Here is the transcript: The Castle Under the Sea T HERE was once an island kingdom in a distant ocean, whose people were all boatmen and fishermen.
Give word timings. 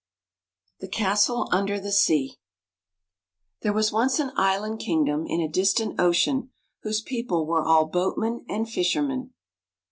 The 0.79 0.87
Castle 0.87 1.47
Under 1.51 1.79
the 1.79 1.91
Sea 1.91 2.29
T 2.29 2.37
HERE 3.61 3.73
was 3.73 3.91
once 3.91 4.17
an 4.19 4.31
island 4.35 4.79
kingdom 4.79 5.27
in 5.27 5.39
a 5.41 5.47
distant 5.47 5.99
ocean, 5.99 6.49
whose 6.81 7.01
people 7.01 7.45
were 7.45 7.61
all 7.61 7.85
boatmen 7.85 8.43
and 8.49 8.67
fishermen. 8.67 9.31